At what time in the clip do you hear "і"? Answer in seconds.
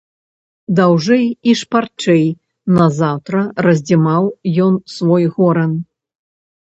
1.49-1.51